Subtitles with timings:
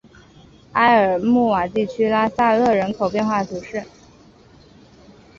[0.71, 3.85] 埃尔穆瓦地区拉塞勒人口变化图示